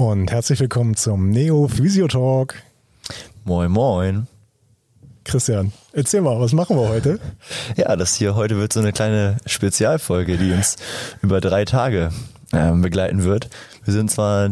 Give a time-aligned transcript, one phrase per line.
[0.00, 2.54] und herzlich willkommen zum Neo Physio Talk.
[3.44, 4.26] Moin, moin.
[5.24, 7.20] Christian, erzähl mal, was machen wir heute?
[7.76, 10.76] Ja, das hier heute wird so eine kleine Spezialfolge, die uns
[11.20, 12.12] über drei Tage
[12.50, 13.50] äh, begleiten wird.
[13.84, 14.48] Wir sind zwar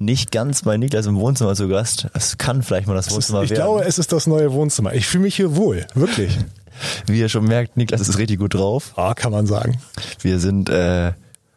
[0.00, 2.08] nicht ganz bei Niklas im Wohnzimmer zu Gast.
[2.12, 3.60] Es kann vielleicht mal das Wohnzimmer ist, ich werden.
[3.60, 4.92] Ich glaube, es ist das neue Wohnzimmer.
[4.92, 6.36] Ich fühle mich hier wohl, wirklich.
[7.06, 8.92] Wie ihr schon merkt, Niklas ist richtig gut drauf.
[8.96, 9.80] Ah, kann man sagen.
[10.20, 11.12] Wir sind äh,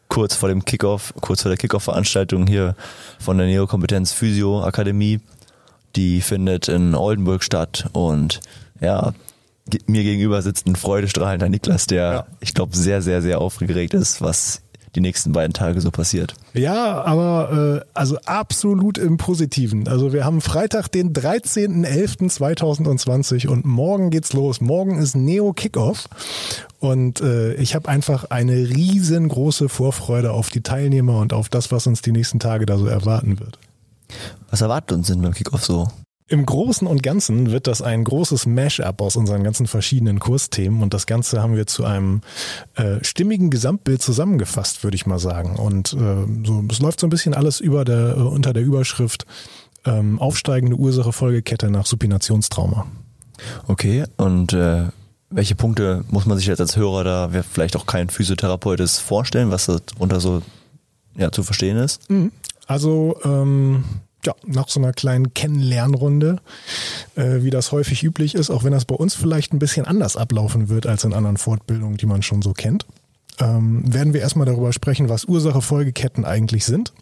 [0.08, 2.76] kurz vor dem Kickoff, kurz vor der Kickoff-Veranstaltung hier
[3.20, 5.20] von der Neokompetenz Physio Akademie.
[5.96, 8.40] Die findet in Oldenburg statt und
[8.82, 9.14] ja,
[9.88, 12.26] mir gegenüber sitzt ein freudestrahlender Niklas, der, ja.
[12.40, 14.62] ich glaube, sehr, sehr, sehr aufgeregt ist, was
[14.96, 16.34] die nächsten beiden Tage so passiert.
[16.54, 19.88] Ja, aber äh, also absolut im Positiven.
[19.88, 24.60] Also wir haben Freitag, den 13.11.2020 und morgen geht's los.
[24.60, 26.10] Morgen ist Neo Kickoff
[26.80, 31.88] und äh, ich habe einfach eine riesengroße Vorfreude auf die Teilnehmer und auf das, was
[31.88, 33.58] uns die nächsten Tage da so erwarten wird.
[34.50, 35.88] Was erwartet uns denn beim Kickoff so?
[36.30, 40.94] Im Großen und Ganzen wird das ein großes Mash-up aus unseren ganzen verschiedenen Kursthemen und
[40.94, 42.22] das Ganze haben wir zu einem
[42.76, 45.56] äh, stimmigen Gesamtbild zusammengefasst, würde ich mal sagen.
[45.56, 49.26] Und äh, so, es läuft so ein bisschen alles über der, äh, unter der Überschrift
[49.86, 52.88] ähm, aufsteigende Ursache Folgekette nach Supinationstrauma.
[53.68, 54.88] Okay, und äh,
[55.30, 59.00] welche Punkte muss man sich jetzt als Hörer da, wer vielleicht auch kein Physiotherapeut ist,
[59.00, 60.42] vorstellen, was darunter so
[61.16, 62.10] ja, zu verstehen ist?
[62.10, 62.32] Mhm.
[62.66, 63.84] Also ähm,
[64.26, 66.38] ja, nach so einer kleinen Kennenlernrunde,
[67.16, 70.18] äh, wie das häufig üblich ist, auch wenn das bei uns vielleicht ein bisschen anders
[70.18, 72.86] ablaufen wird als in anderen Fortbildungen, die man schon so kennt,
[73.40, 76.94] ähm, werden wir erstmal darüber sprechen, was Ursache-Folgeketten eigentlich sind.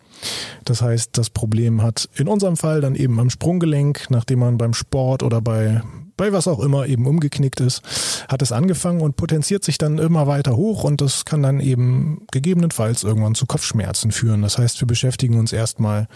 [0.65, 4.73] Das heißt, das Problem hat in unserem Fall dann eben am Sprunggelenk, nachdem man beim
[4.73, 5.81] Sport oder bei,
[6.17, 7.81] bei was auch immer eben umgeknickt ist,
[8.27, 12.26] hat es angefangen und potenziert sich dann immer weiter hoch und das kann dann eben
[12.31, 14.42] gegebenenfalls irgendwann zu Kopfschmerzen führen.
[14.42, 16.08] Das heißt, wir beschäftigen uns erstmal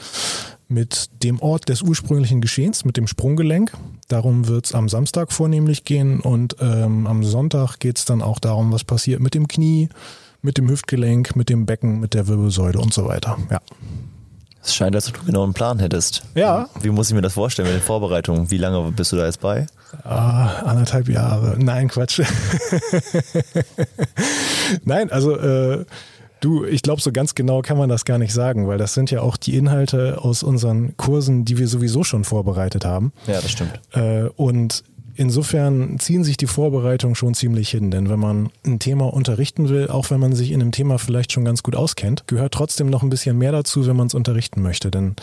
[0.67, 3.73] mit dem Ort des ursprünglichen Geschehens, mit dem Sprunggelenk.
[4.07, 8.39] Darum wird es am Samstag vornehmlich gehen und ähm, am Sonntag geht es dann auch
[8.39, 9.89] darum, was passiert mit dem Knie,
[10.41, 13.37] mit dem Hüftgelenk, mit dem Becken, mit der Wirbelsäule und so weiter.
[13.49, 13.59] Ja.
[14.63, 16.23] Es scheint, dass du genau einen Plan hättest.
[16.35, 16.67] Ja.
[16.81, 18.51] Wie muss ich mir das vorstellen mit den Vorbereitungen?
[18.51, 19.65] Wie lange bist du da jetzt bei?
[20.03, 21.55] Ah, anderthalb Jahre.
[21.57, 22.21] Nein, Quatsch.
[24.83, 25.85] Nein, also äh,
[26.41, 29.11] Du, ich glaube, so ganz genau kann man das gar nicht sagen, weil das sind
[29.11, 33.11] ja auch die Inhalte aus unseren Kursen, die wir sowieso schon vorbereitet haben.
[33.27, 33.81] Ja, das stimmt.
[33.91, 34.83] Äh, und
[35.19, 39.89] insofern ziehen sich die Vorbereitungen schon ziemlich hin, denn wenn man ein Thema unterrichten will,
[39.89, 43.03] auch wenn man sich in einem Thema vielleicht schon ganz gut auskennt, gehört trotzdem noch
[43.03, 44.89] ein bisschen mehr dazu, wenn man es unterrichten möchte.
[44.89, 45.15] Denn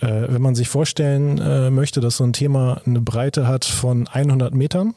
[0.00, 4.08] äh, wenn man sich vorstellen äh, möchte, dass so ein Thema eine Breite hat von
[4.08, 4.94] 100 Metern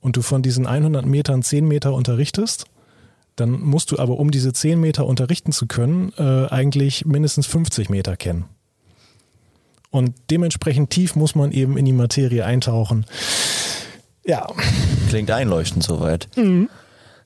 [0.00, 2.66] und du von diesen 100 Metern 10 Meter unterrichtest,
[3.34, 7.88] dann musst du aber, um diese 10 Meter unterrichten zu können, äh, eigentlich mindestens 50
[7.88, 8.44] Meter kennen.
[9.90, 13.06] Und dementsprechend tief muss man eben in die Materie eintauchen.
[14.26, 14.48] Ja.
[15.08, 16.28] Klingt einleuchtend soweit.
[16.36, 16.68] Mhm.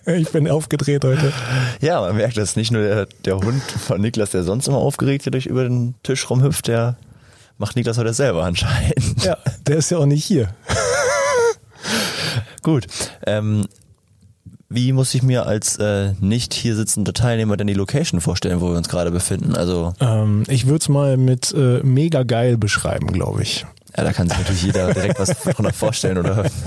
[0.06, 1.32] Ich bin aufgedreht heute.
[1.80, 5.32] Ja, man merkt, dass nicht nur der, der Hund von Niklas, der sonst immer aufgeregt
[5.32, 6.96] durch über den Tisch rumhüpft, der
[7.58, 9.24] macht Niklas heute selber anscheinend.
[9.24, 10.54] Ja, der ist ja auch nicht hier.
[12.62, 12.86] Gut.
[13.26, 13.66] Ähm,
[14.68, 18.70] wie muss ich mir als äh, nicht hier sitzender Teilnehmer denn die Location vorstellen, wo
[18.70, 19.54] wir uns gerade befinden?
[19.54, 23.66] Also ähm, ich würde es mal mit äh, mega geil beschreiben, glaube ich.
[23.96, 26.44] Ja, da kann sich natürlich jeder direkt was drunter vorstellen, oder?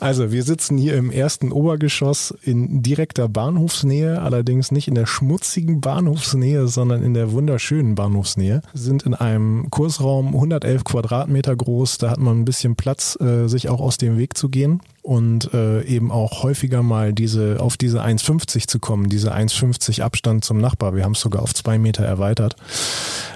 [0.00, 5.80] Also, wir sitzen hier im ersten Obergeschoss in direkter Bahnhofsnähe, allerdings nicht in der schmutzigen
[5.80, 8.60] Bahnhofsnähe, sondern in der wunderschönen Bahnhofsnähe.
[8.74, 13.68] Sind in einem Kursraum 111 Quadratmeter groß, da hat man ein bisschen Platz, äh, sich
[13.70, 18.02] auch aus dem Weg zu gehen und äh, eben auch häufiger mal diese auf diese
[18.02, 20.94] 1,50 zu kommen, diese 1,50 Abstand zum Nachbar.
[20.94, 22.56] Wir haben es sogar auf zwei Meter erweitert.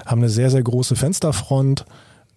[0.05, 1.85] Haben eine sehr, sehr große Fensterfront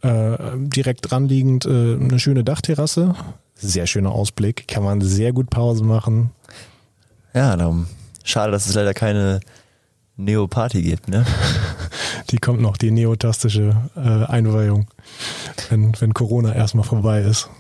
[0.07, 3.15] äh, direkt dranliegend äh, eine schöne Dachterrasse.
[3.55, 4.69] Sehr schöner Ausblick.
[4.69, 6.31] Kann man sehr gut Pause machen.
[7.35, 7.87] Ja, darum.
[8.25, 9.41] Schade, dass es leider keine
[10.17, 11.25] Neo-Party gibt, ne?
[12.31, 14.89] die kommt noch, die neotastische äh, Einweihung,
[15.69, 17.51] wenn, wenn Corona erstmal vorbei ist.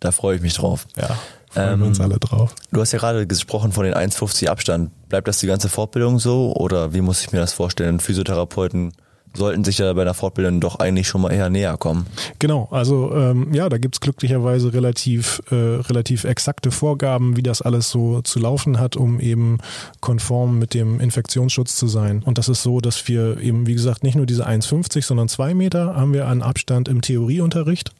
[0.00, 0.86] Da freue ich mich drauf.
[0.96, 1.18] Ja,
[1.50, 2.54] freuen ähm, wir uns alle drauf.
[2.72, 4.90] Du hast ja gerade gesprochen von den 1,50 Abstand.
[5.08, 8.00] Bleibt das die ganze Fortbildung so oder wie muss ich mir das vorstellen?
[8.00, 8.92] Physiotherapeuten
[9.34, 12.06] sollten sich ja bei der Fortbildung doch eigentlich schon mal eher näher kommen.
[12.38, 17.90] Genau, also ähm, ja, da gibt's glücklicherweise relativ, äh, relativ exakte Vorgaben, wie das alles
[17.90, 19.58] so zu laufen hat, um eben
[20.00, 22.22] konform mit dem Infektionsschutz zu sein.
[22.24, 25.54] Und das ist so, dass wir eben, wie gesagt, nicht nur diese 1,50, sondern zwei
[25.54, 27.92] Meter haben wir an Abstand im Theorieunterricht.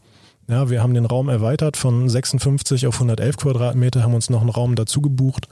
[0.49, 4.50] Ja, wir haben den Raum erweitert von 56 auf 111 Quadratmeter, haben uns noch einen
[4.50, 5.49] Raum dazu gebucht,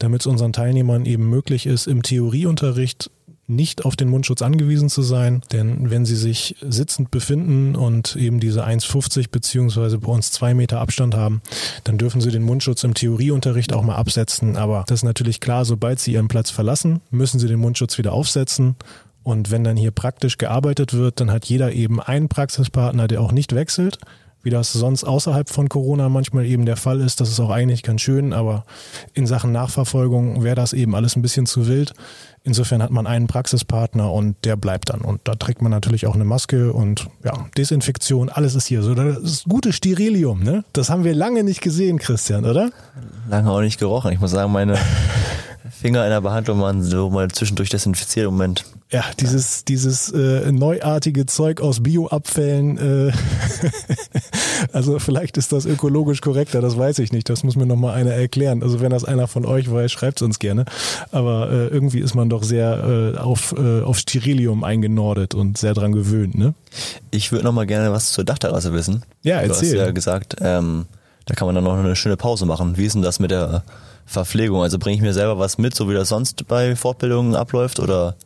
[0.00, 3.08] damit es unseren Teilnehmern eben möglich ist, im Theorieunterricht
[3.46, 8.40] nicht auf den Mundschutz angewiesen zu sein, denn wenn sie sich sitzend befinden und eben
[8.40, 11.42] diese 1,50 beziehungsweise bei uns zwei Meter Abstand haben,
[11.84, 14.56] dann dürfen sie den Mundschutz im Theorieunterricht auch mal absetzen.
[14.56, 18.12] Aber das ist natürlich klar, sobald sie ihren Platz verlassen, müssen sie den Mundschutz wieder
[18.12, 18.76] aufsetzen.
[19.24, 23.32] Und wenn dann hier praktisch gearbeitet wird, dann hat jeder eben einen Praxispartner, der auch
[23.32, 23.98] nicht wechselt
[24.42, 27.20] wie das sonst außerhalb von Corona manchmal eben der Fall ist.
[27.20, 28.64] Das ist auch eigentlich ganz schön, aber
[29.14, 31.94] in Sachen Nachverfolgung wäre das eben alles ein bisschen zu wild.
[32.44, 35.02] Insofern hat man einen Praxispartner und der bleibt dann.
[35.02, 38.94] Und da trägt man natürlich auch eine Maske und ja, Desinfektion, alles ist hier so.
[38.94, 40.64] Das ist gute Sterilium, ne?
[40.72, 42.70] Das haben wir lange nicht gesehen, Christian, oder?
[43.28, 44.12] Lange auch nicht gerochen.
[44.12, 44.76] Ich muss sagen, meine
[45.70, 48.64] Finger in der Behandlung waren so mal zwischendurch desinfiziert im Moment.
[48.90, 53.12] Ja, dieses, dieses äh, neuartige Zeug aus Bioabfällen, äh,
[54.72, 57.30] also vielleicht ist das ökologisch korrekter, das weiß ich nicht.
[57.30, 58.62] Das muss mir nochmal einer erklären.
[58.62, 60.66] Also wenn das einer von euch weiß, schreibt es uns gerne.
[61.10, 65.72] Aber äh, irgendwie ist man doch sehr äh, auf, äh, auf Sterilium eingenordet und sehr
[65.72, 66.52] dran gewöhnt, ne?
[67.10, 69.04] Ich würde nochmal gerne was zur Dachterrasse wissen.
[69.22, 69.72] Ja, erzähl.
[69.72, 70.86] Du hast ja gesagt, ähm,
[71.26, 72.76] da kann man dann noch eine schöne Pause machen.
[72.76, 73.62] Wie ist denn das mit der
[74.06, 74.62] Verpflegung?
[74.62, 78.16] Also bringe ich mir selber was mit, so wie das sonst bei Fortbildungen abläuft oder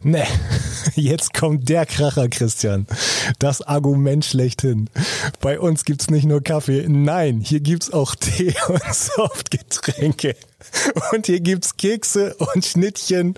[0.00, 0.22] Nee,
[0.94, 2.86] jetzt kommt der Kracher, Christian.
[3.40, 4.88] Das Argument schlechthin.
[5.40, 10.36] Bei uns gibt's nicht nur Kaffee, nein, hier gibt's auch Tee und Softgetränke.
[11.12, 13.34] Und hier gibt's Kekse und Schnittchen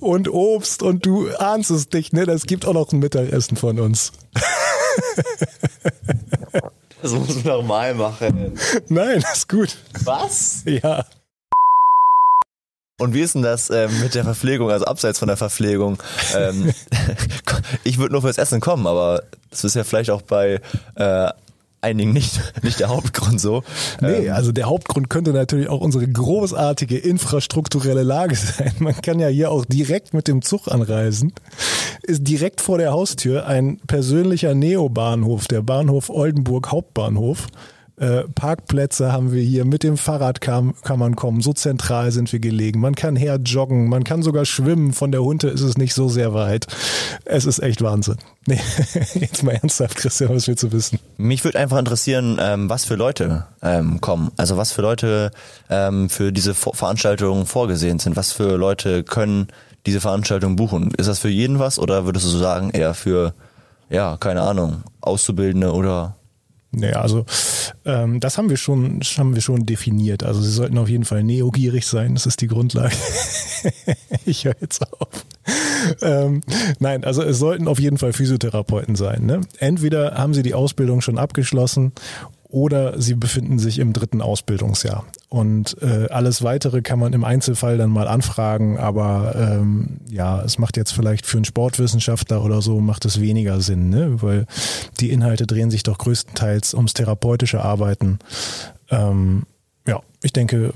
[0.00, 2.26] und Obst und du ahnst es nicht, ne?
[2.26, 4.10] Das gibt auch noch ein Mittagessen von uns.
[7.02, 8.58] Das muss man normal machen.
[8.88, 9.76] Nein, ist gut.
[10.04, 10.62] Was?
[10.64, 11.04] Ja.
[12.98, 16.02] Und wie ist denn das äh, mit der Verpflegung, also abseits von der Verpflegung?
[16.36, 16.72] Ähm,
[17.84, 20.60] ich würde nur fürs Essen kommen, aber das ist ja vielleicht auch bei
[20.96, 21.30] äh,
[21.80, 23.62] einigen nicht, nicht der Hauptgrund so.
[24.00, 28.72] Nee, ähm, also der Hauptgrund könnte natürlich auch unsere großartige infrastrukturelle Lage sein.
[28.78, 31.32] Man kann ja hier auch direkt mit dem Zug anreisen.
[32.02, 37.46] Ist direkt vor der Haustür ein persönlicher Neobahnhof, der Bahnhof Oldenburg Hauptbahnhof.
[38.00, 42.32] Äh, Parkplätze haben wir hier, mit dem Fahrrad kann, kann man kommen, so zentral sind
[42.32, 42.80] wir gelegen.
[42.80, 46.08] Man kann her joggen, man kann sogar schwimmen, von der Hunte ist es nicht so
[46.08, 46.66] sehr weit.
[47.26, 48.16] Es ist echt Wahnsinn.
[48.46, 48.58] Nee,
[49.14, 50.98] jetzt mal ernsthaft, Christian, was willst du wissen?
[51.18, 54.32] Mich würde einfach interessieren, ähm, was für Leute ähm, kommen.
[54.38, 55.30] Also was für Leute
[55.68, 58.16] ähm, für diese Veranstaltungen vorgesehen sind.
[58.16, 59.48] Was für Leute können
[59.84, 60.90] diese Veranstaltung buchen?
[60.96, 63.34] Ist das für jeden was oder würdest du sagen, eher für,
[63.90, 66.16] ja, keine Ahnung, Auszubildende oder
[66.72, 67.24] naja, also
[67.84, 70.22] ähm, das haben wir schon, haben wir schon definiert.
[70.22, 72.94] Also sie sollten auf jeden Fall neogierig sein, das ist die Grundlage.
[74.24, 75.08] ich höre jetzt auf.
[76.02, 76.42] Ähm,
[76.78, 79.26] nein, also es sollten auf jeden Fall Physiotherapeuten sein.
[79.26, 79.40] Ne?
[79.58, 81.92] Entweder haben sie die Ausbildung schon abgeschlossen
[82.50, 85.04] oder sie befinden sich im dritten Ausbildungsjahr.
[85.28, 90.58] Und äh, alles weitere kann man im Einzelfall dann mal anfragen, aber ähm, ja, es
[90.58, 94.22] macht jetzt vielleicht für einen Sportwissenschaftler oder so, macht es weniger Sinn, ne?
[94.22, 94.46] weil
[94.98, 98.18] die Inhalte drehen sich doch größtenteils ums therapeutische Arbeiten.
[98.90, 99.44] Ähm,
[99.86, 100.72] ja, ich denke,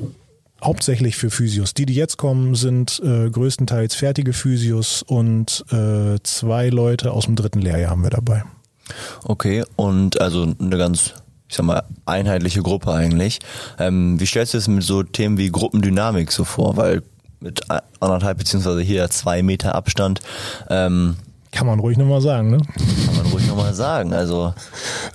[0.63, 1.75] hauptsächlich für Physios.
[1.75, 7.37] Die, die jetzt kommen, sind äh, größtenteils fertige Physios und äh, zwei Leute aus dem
[7.37, 8.45] dritten Lehrjahr haben wir dabei.
[9.25, 11.15] Okay, und also eine ganz
[11.55, 13.39] ich sag mal, einheitliche Gruppe eigentlich.
[13.79, 16.77] Ähm, wie stellst du es mit so Themen wie Gruppendynamik so vor?
[16.77, 17.05] Weil
[17.39, 17.61] mit
[18.01, 20.19] anderthalb beziehungsweise hier zwei Meter Abstand
[20.69, 21.17] ähm,
[21.53, 22.59] kann man ruhig nochmal sagen, ne?
[23.07, 24.13] Kann man ruhig nochmal sagen.
[24.13, 24.53] Also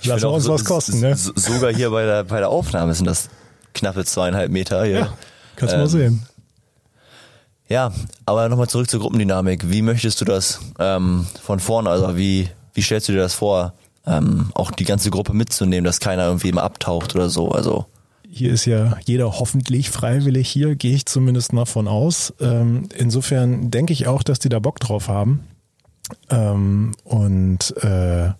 [0.00, 1.14] ich Lass uns so, was kosten, ne?
[1.14, 3.28] Sogar hier bei der bei der Aufnahme sind das
[3.74, 4.98] knappe zweieinhalb Meter hier.
[5.00, 5.12] Ja,
[5.56, 6.26] kannst ähm, mal sehen.
[7.68, 7.92] Ja,
[8.24, 9.70] aber nochmal zurück zur Gruppendynamik.
[9.70, 13.74] Wie möchtest du das ähm, von vorne, also wie, wie stellst du dir das vor?
[14.06, 17.50] Ähm, auch die ganze Gruppe mitzunehmen, dass keiner irgendwie immer abtaucht oder so.
[17.50, 17.86] Also
[18.28, 22.32] hier ist ja jeder hoffentlich freiwillig hier, gehe ich zumindest mal von aus.
[22.40, 25.40] Ähm, insofern denke ich auch, dass die da Bock drauf haben.
[26.30, 28.30] Ähm, und äh,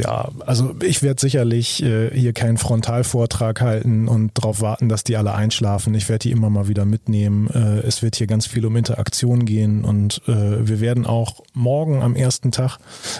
[0.00, 5.16] ja, also ich werde sicherlich äh, hier keinen Frontalvortrag halten und darauf warten, dass die
[5.16, 5.94] alle einschlafen.
[5.94, 7.48] Ich werde die immer mal wieder mitnehmen.
[7.48, 12.02] Äh, es wird hier ganz viel um Interaktion gehen und äh, wir werden auch morgen
[12.02, 12.78] am ersten Tag,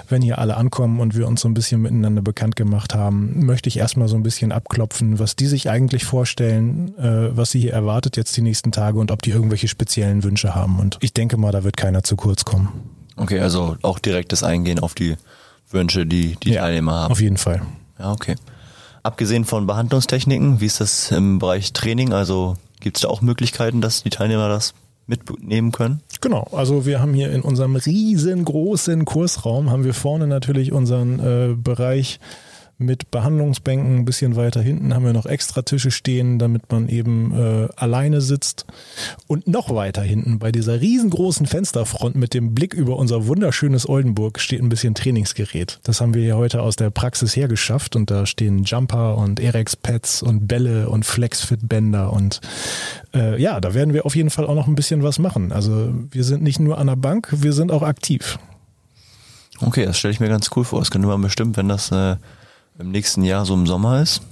[0.09, 3.69] wenn hier alle ankommen und wir uns so ein bisschen miteinander bekannt gemacht haben, möchte
[3.69, 7.73] ich erstmal so ein bisschen abklopfen, was die sich eigentlich vorstellen, äh, was sie hier
[7.73, 10.79] erwartet jetzt die nächsten Tage und ob die irgendwelche speziellen Wünsche haben.
[10.79, 12.69] Und ich denke mal, da wird keiner zu kurz kommen.
[13.17, 15.17] Okay, also auch direktes Eingehen auf die
[15.71, 17.13] Wünsche, die die ja, Teilnehmer haben.
[17.13, 17.63] Auf jeden Fall.
[17.99, 18.37] Ja, okay.
[19.03, 22.13] Abgesehen von Behandlungstechniken, wie ist das im Bereich Training?
[22.13, 24.75] Also gibt es da auch Möglichkeiten, dass die Teilnehmer das
[25.07, 26.03] mitnehmen können?
[26.21, 31.55] Genau, also wir haben hier in unserem riesengroßen Kursraum, haben wir vorne natürlich unseren äh,
[31.55, 32.21] Bereich
[32.79, 33.97] mit Behandlungsbänken.
[33.99, 38.21] Ein bisschen weiter hinten haben wir noch extra Tische stehen, damit man eben äh, alleine
[38.21, 38.67] sitzt.
[39.27, 44.39] Und noch weiter hinten bei dieser riesengroßen Fensterfront mit dem Blick über unser wunderschönes Oldenburg
[44.39, 45.81] steht ein bisschen Trainingsgerät.
[45.83, 50.23] Das haben wir hier heute aus der Praxis hergeschafft und da stehen Jumper und Erex-Pads
[50.23, 52.41] und Bälle und Flexfit-Bänder und
[53.15, 55.51] äh, ja, da werden wir auf jeden Fall auch noch ein bisschen was machen.
[55.51, 58.39] Also wir sind nicht nur an der Bank, wir sind auch aktiv.
[59.61, 60.79] Okay, das stelle ich mir ganz cool vor.
[60.79, 62.17] Das könnte man bestimmt, wenn das äh,
[62.79, 64.23] im nächsten Jahr so im Sommer ist,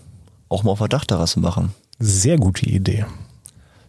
[0.49, 1.75] auch mal auf der Dachterrasse machen.
[1.99, 3.07] Sehr gute Idee.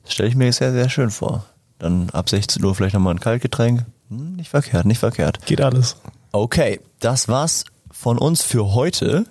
[0.04, 1.46] Das stelle ich mir sehr, sehr schön vor.
[1.80, 3.86] Dann ab 16 Uhr vielleicht nochmal ein Kaltgetränk.
[4.10, 5.46] Hm, nicht verkehrt, nicht verkehrt.
[5.46, 5.98] Geht alles.
[6.32, 9.26] Okay, das war's von uns für heute.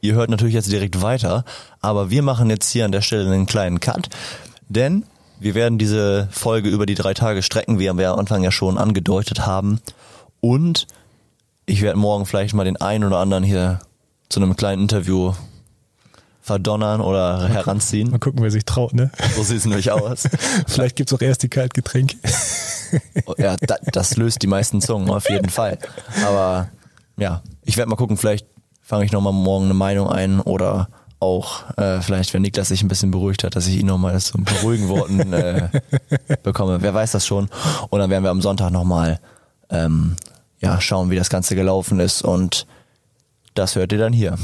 [0.00, 1.44] Ihr hört natürlich jetzt direkt weiter,
[1.80, 4.08] aber wir machen jetzt hier an der Stelle einen kleinen Cut,
[4.68, 5.04] denn
[5.38, 8.78] wir werden diese Folge über die drei Tage strecken, wie wir am Anfang ja schon
[8.78, 9.80] angedeutet haben.
[10.40, 10.86] Und
[11.66, 13.80] ich werde morgen vielleicht mal den einen oder anderen hier
[14.32, 15.34] zu einem kleinen Interview
[16.40, 18.10] verdonnern oder mal heranziehen.
[18.10, 19.10] Mal gucken, wer sich traut, ne?
[19.36, 20.28] So sieht es nämlich aus.
[20.66, 22.16] Vielleicht gibt's auch erst die Kaltgetränke.
[23.26, 25.78] Oh, ja, da, das löst die meisten Zungen auf jeden Fall.
[26.26, 26.68] Aber
[27.16, 28.46] ja, ich werde mal gucken, vielleicht
[28.80, 30.88] fange ich nochmal morgen eine Meinung ein oder
[31.20, 34.36] auch äh, vielleicht, wenn Niklas sich ein bisschen beruhigt hat, dass ich ihn nochmal so
[34.36, 35.68] ein paar ruhigen Worten äh,
[36.42, 36.82] bekomme.
[36.82, 37.48] Wer weiß das schon.
[37.90, 39.20] Und dann werden wir am Sonntag nochmal
[39.70, 40.16] ähm,
[40.58, 42.66] ja, schauen, wie das Ganze gelaufen ist und
[43.54, 44.36] das hört ihr dann hier.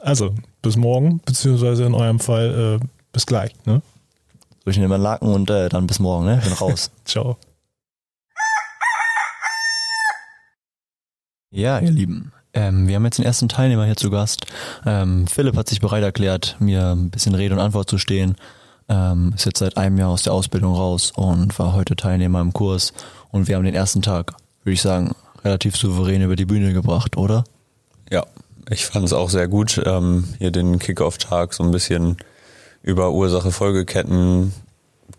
[0.00, 3.82] Also, bis morgen, beziehungsweise in eurem Fall äh, bis gleich, ne?
[4.64, 6.40] So, ich nehme einen Laken und äh, dann bis morgen, ne?
[6.42, 6.90] Bin raus.
[7.04, 7.36] Ciao.
[11.50, 12.32] Ja, ihr Lieben.
[12.52, 14.46] Ähm, wir haben jetzt den ersten Teilnehmer hier zu Gast.
[14.84, 18.36] Ähm, Philipp hat sich bereit erklärt, mir ein bisschen Rede und Antwort zu stehen.
[18.88, 22.52] Ähm, ist jetzt seit einem Jahr aus der Ausbildung raus und war heute Teilnehmer im
[22.52, 22.92] Kurs.
[23.30, 25.14] Und wir haben den ersten Tag, würde ich sagen,
[25.44, 27.44] relativ souverän über die Bühne gebracht, oder?
[28.70, 32.18] Ich fand es auch sehr gut, ähm, hier den Kickoff-Tag so ein bisschen
[32.82, 34.52] über Ursache-Folgeketten,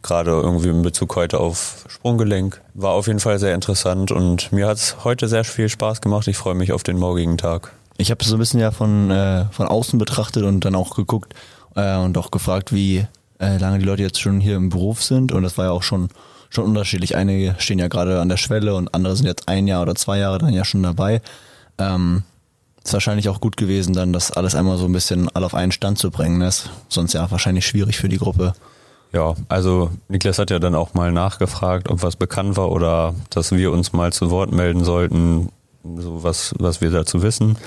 [0.03, 2.61] gerade irgendwie in Bezug heute auf Sprunggelenk.
[2.75, 6.27] War auf jeden Fall sehr interessant und mir hat es heute sehr viel Spaß gemacht.
[6.27, 7.73] Ich freue mich auf den morgigen Tag.
[7.97, 11.33] Ich habe so ein bisschen ja von, äh, von außen betrachtet und dann auch geguckt
[11.75, 13.07] äh, und auch gefragt, wie
[13.39, 15.83] äh, lange die Leute jetzt schon hier im Beruf sind und das war ja auch
[15.83, 16.09] schon
[16.51, 17.15] schon unterschiedlich.
[17.15, 20.17] Einige stehen ja gerade an der Schwelle und andere sind jetzt ein Jahr oder zwei
[20.17, 21.21] Jahre dann ja schon dabei.
[21.77, 22.23] Ähm,
[22.89, 25.71] ist wahrscheinlich auch gut gewesen, dann das alles einmal so ein bisschen alle auf einen
[25.71, 26.39] Stand zu bringen.
[26.39, 28.53] Das ist sonst ja wahrscheinlich schwierig für die Gruppe.
[29.11, 33.51] Ja, also Niklas hat ja dann auch mal nachgefragt, ob was bekannt war oder dass
[33.51, 35.49] wir uns mal zu Wort melden sollten,
[35.83, 37.57] so was, was wir dazu wissen.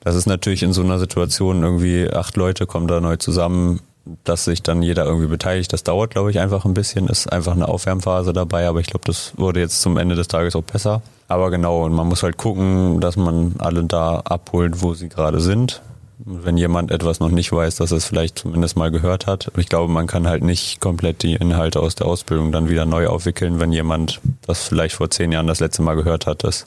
[0.00, 3.80] Das ist natürlich in so einer Situation irgendwie acht Leute kommen da neu zusammen,
[4.24, 5.72] dass sich dann jeder irgendwie beteiligt.
[5.72, 7.08] Das dauert, glaube ich, einfach ein bisschen.
[7.08, 10.56] Ist einfach eine Aufwärmphase dabei, aber ich glaube, das wurde jetzt zum Ende des Tages
[10.56, 11.02] auch besser.
[11.28, 15.40] Aber genau, und man muss halt gucken, dass man alle da abholt, wo sie gerade
[15.40, 15.82] sind.
[16.18, 19.52] Wenn jemand etwas noch nicht weiß, dass es vielleicht zumindest mal gehört hat.
[19.56, 23.06] Ich glaube, man kann halt nicht komplett die Inhalte aus der Ausbildung dann wieder neu
[23.06, 26.42] aufwickeln, wenn jemand das vielleicht vor zehn Jahren das letzte Mal gehört hat.
[26.42, 26.66] Das,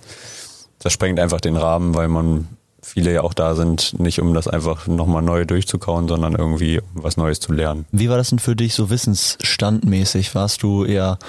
[0.80, 2.48] das sprengt einfach den Rahmen, weil man
[2.82, 7.04] viele ja auch da sind, nicht um das einfach nochmal neu durchzukauen, sondern irgendwie um
[7.04, 7.86] was Neues zu lernen.
[7.92, 10.34] Wie war das denn für dich so wissensstandmäßig?
[10.36, 11.20] Warst du eher,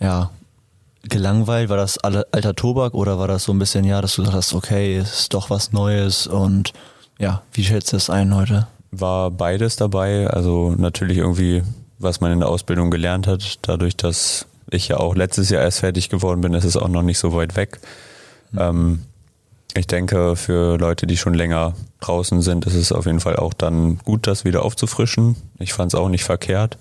[0.00, 0.30] ja,
[1.02, 1.68] gelangweilt?
[1.68, 4.96] War das alter Tobak oder war das so ein bisschen, ja, dass du dachtest, okay,
[4.96, 6.72] es ist doch was Neues und
[7.18, 8.66] ja, wie schätzt du das ein heute?
[8.90, 11.62] War beides dabei, also natürlich irgendwie,
[11.98, 15.80] was man in der Ausbildung gelernt hat, dadurch, dass ich ja auch letztes Jahr erst
[15.80, 17.80] fertig geworden bin, ist es auch noch nicht so weit weg.
[18.52, 18.58] Mhm.
[18.60, 19.02] Ähm,
[19.74, 23.54] ich denke, für Leute, die schon länger draußen sind, ist es auf jeden Fall auch
[23.54, 25.36] dann gut, das wieder aufzufrischen.
[25.58, 26.78] Ich fand es auch nicht verkehrt.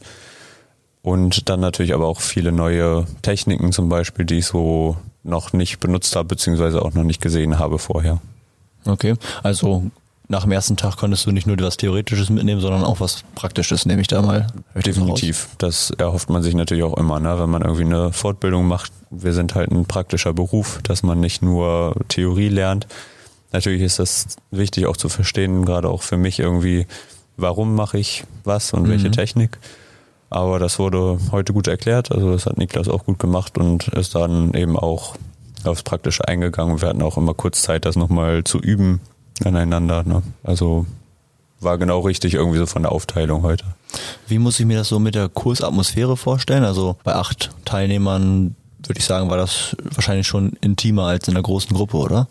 [1.01, 5.79] Und dann natürlich aber auch viele neue Techniken zum Beispiel, die ich so noch nicht
[5.79, 8.21] benutzt habe, beziehungsweise auch noch nicht gesehen habe vorher.
[8.85, 9.89] Okay, also
[10.31, 13.85] nach dem ersten Tag konntest du nicht nur was Theoretisches mitnehmen, sondern auch was Praktisches,
[13.85, 14.47] nehme ich da mal.
[14.73, 15.49] Definitiv.
[15.57, 17.37] Das erhofft man sich natürlich auch immer, ne?
[17.37, 18.93] wenn man irgendwie eine Fortbildung macht.
[19.09, 22.87] Wir sind halt ein praktischer Beruf, dass man nicht nur Theorie lernt.
[23.51, 26.87] Natürlich ist das wichtig auch zu verstehen, gerade auch für mich irgendwie,
[27.35, 28.89] warum mache ich was und mhm.
[28.89, 29.59] welche Technik.
[30.29, 34.15] Aber das wurde heute gut erklärt, also das hat Niklas auch gut gemacht und ist
[34.15, 35.17] dann eben auch
[35.65, 36.81] aufs Praktische eingegangen.
[36.81, 39.01] Wir hatten auch immer kurz Zeit, das nochmal zu üben
[39.45, 40.03] aneinander.
[40.03, 40.21] Ne?
[40.43, 40.85] Also
[41.59, 43.65] war genau richtig irgendwie so von der Aufteilung heute.
[44.27, 46.63] Wie muss ich mir das so mit der Kursatmosphäre vorstellen?
[46.63, 48.55] Also bei acht Teilnehmern
[48.85, 52.27] würde ich sagen, war das wahrscheinlich schon intimer als in der großen Gruppe, oder?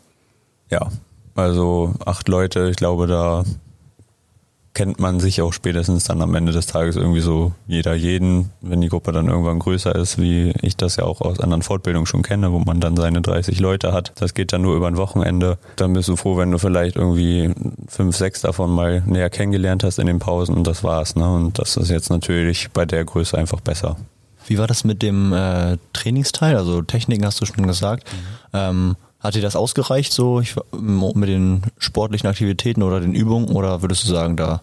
[0.71, 0.91] Ja,
[1.35, 3.45] also acht Leute, ich glaube, da
[4.73, 8.81] kennt man sich auch spätestens dann am Ende des Tages irgendwie so jeder jeden, wenn
[8.81, 12.23] die Gruppe dann irgendwann größer ist, wie ich das ja auch aus anderen Fortbildungen schon
[12.23, 14.13] kenne, wo man dann seine 30 Leute hat.
[14.17, 15.59] Das geht dann nur über ein Wochenende.
[15.77, 17.53] Dann bist du froh, wenn du vielleicht irgendwie
[17.89, 21.17] fünf, sechs davon mal näher kennengelernt hast in den Pausen und das war's.
[21.17, 21.29] Ne?
[21.29, 23.97] Und das ist jetzt natürlich bei der Größe einfach besser.
[24.47, 26.57] Wie war das mit dem äh, Trainingsteil?
[26.57, 28.05] Also Techniken hast du schon gesagt.
[28.13, 28.17] Mhm.
[28.53, 33.49] Ähm, hat dir das ausgereicht, so ich, mit den sportlichen Aktivitäten oder den Übungen?
[33.49, 34.63] Oder würdest du sagen, da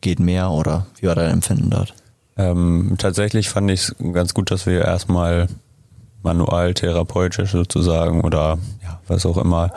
[0.00, 0.50] geht mehr?
[0.50, 1.94] Oder wie war dein Empfinden dort?
[2.36, 5.48] Ähm, tatsächlich fand ich es ganz gut, dass wir erstmal
[6.22, 9.72] manual therapeutisch sozusagen oder ja, was auch immer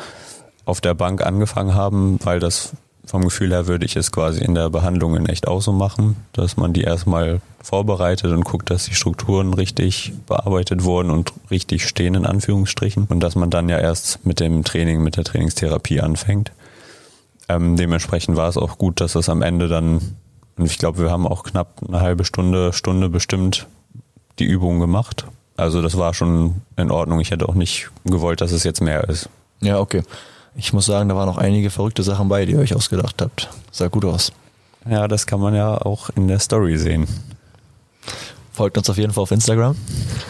[0.66, 2.74] auf der Bank angefangen haben, weil das
[3.12, 6.16] vom Gefühl her würde ich es quasi in der Behandlung in echt auch so machen,
[6.32, 11.86] dass man die erstmal vorbereitet und guckt, dass die Strukturen richtig bearbeitet wurden und richtig
[11.86, 16.00] stehen in Anführungsstrichen und dass man dann ja erst mit dem Training, mit der Trainingstherapie
[16.00, 16.54] anfängt.
[17.50, 20.16] Ähm, dementsprechend war es auch gut, dass das am Ende dann,
[20.56, 23.68] und ich glaube, wir haben auch knapp eine halbe Stunde, Stunde bestimmt
[24.40, 25.26] die Übung gemacht.
[25.58, 27.20] Also das war schon in Ordnung.
[27.20, 29.28] Ich hätte auch nicht gewollt, dass es jetzt mehr ist.
[29.60, 30.02] Ja, okay.
[30.56, 33.50] Ich muss sagen, da waren noch einige verrückte Sachen bei, die ihr euch ausgedacht habt.
[33.72, 34.32] Sah gut aus.
[34.90, 37.08] Ja, das kann man ja auch in der Story sehen.
[38.52, 39.76] Folgt uns auf jeden Fall auf Instagram.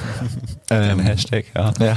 [0.69, 1.73] ähm, Hashtag, ja.
[1.79, 1.95] ja.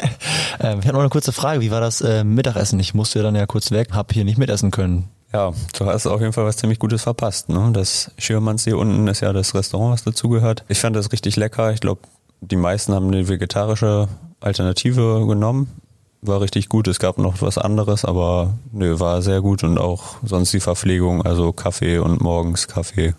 [0.60, 1.60] ähm, ich habe noch eine kurze Frage.
[1.60, 2.78] Wie war das äh, Mittagessen?
[2.78, 5.08] Ich musste ja dann ja kurz weg, habe hier nicht mitessen können.
[5.32, 7.48] Ja, du hast auf jeden Fall was ziemlich Gutes verpasst.
[7.48, 7.70] Ne?
[7.72, 10.64] Das Schirmanns hier unten ist ja das Restaurant, was dazugehört.
[10.68, 11.72] Ich fand das richtig lecker.
[11.72, 12.02] Ich glaube,
[12.40, 14.08] die meisten haben eine vegetarische
[14.40, 15.80] Alternative genommen
[16.26, 16.88] war richtig gut.
[16.88, 21.22] Es gab noch was anderes, aber nö, war sehr gut und auch sonst die Verpflegung,
[21.22, 23.14] also Kaffee und morgens Kaffee,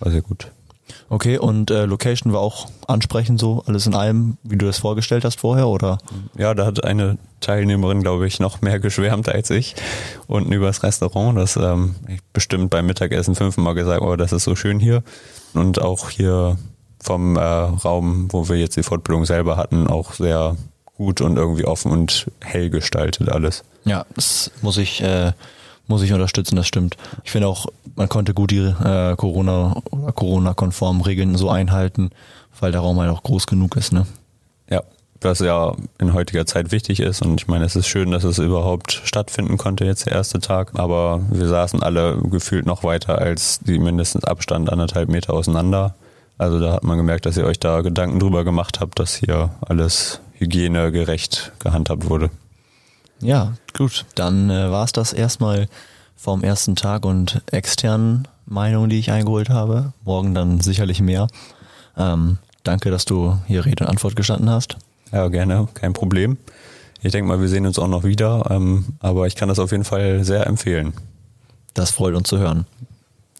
[0.00, 0.50] war sehr gut.
[1.08, 5.24] Okay, und äh, Location war auch ansprechend so, alles in allem, wie du das vorgestellt
[5.24, 5.98] hast vorher, oder?
[6.36, 9.74] Ja, da hat eine Teilnehmerin, glaube ich, noch mehr geschwärmt als ich.
[10.26, 14.56] Unten übers Restaurant, das ähm, ich bestimmt beim Mittagessen fünfmal gesagt, oh, das ist so
[14.56, 15.02] schön hier.
[15.54, 16.58] Und auch hier
[17.00, 20.56] vom äh, Raum, wo wir jetzt die Fortbildung selber hatten, auch sehr
[21.02, 23.64] gut und irgendwie offen und hell gestaltet alles.
[23.84, 25.32] Ja, das muss ich, äh,
[25.88, 26.96] muss ich unterstützen, das stimmt.
[27.24, 27.66] Ich finde auch,
[27.96, 32.10] man konnte gut die äh, Corona oder Corona-konformen Regeln so einhalten,
[32.60, 34.06] weil der Raum halt auch groß genug ist, ne?
[34.70, 34.82] Ja,
[35.20, 37.20] was ja in heutiger Zeit wichtig ist.
[37.20, 40.70] Und ich meine, es ist schön, dass es überhaupt stattfinden konnte, jetzt der erste Tag.
[40.74, 45.96] Aber wir saßen alle gefühlt noch weiter als die mindestens Abstand anderthalb Meter auseinander.
[46.38, 49.50] Also da hat man gemerkt, dass ihr euch da Gedanken drüber gemacht habt, dass hier
[49.60, 52.30] alles hygienegerecht gehandhabt wurde.
[53.20, 54.04] Ja, gut.
[54.16, 55.68] Dann äh, war es das erstmal
[56.16, 59.92] vom ersten Tag und externen Meinungen, die ich eingeholt habe.
[60.04, 61.28] Morgen dann sicherlich mehr.
[61.96, 64.76] Ähm, danke, dass du hier Rede und Antwort gestanden hast.
[65.12, 66.38] Ja, gerne, kein Problem.
[67.00, 69.72] Ich denke mal, wir sehen uns auch noch wieder, ähm, aber ich kann das auf
[69.72, 70.92] jeden Fall sehr empfehlen.
[71.74, 72.66] Das freut uns zu hören.